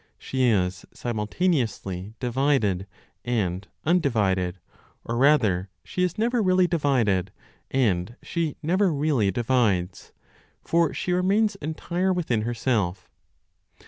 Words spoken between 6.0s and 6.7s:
is never really